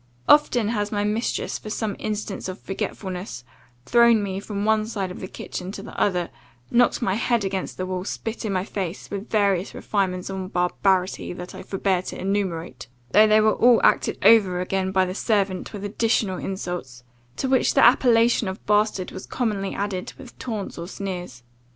[0.27, 3.43] Often has my mistress, for some instance of forgetfulness,
[3.85, 6.31] thrown me from one side of the kitchen to the other,
[6.71, 11.33] knocked my head against the wall, spit in my face, with various refinements on barbarity
[11.33, 15.71] that I forbear to enumerate, though they were all acted over again by the servant,
[15.71, 17.03] with additional insults,
[17.37, 21.43] to which the appellation of bastard, was commonly added, with taunts or sneers.